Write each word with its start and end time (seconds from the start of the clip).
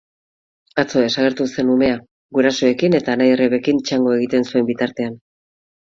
Atzo 0.83 1.03
desagertu 1.03 1.45
zen 1.57 1.69
umea, 1.75 1.99
gurasoekin 2.37 2.97
eta 3.01 3.15
anai-arrebekin 3.19 3.83
txangoa 3.91 4.17
egiten 4.23 4.49
zuen 4.53 4.71
bitartean. 4.71 5.21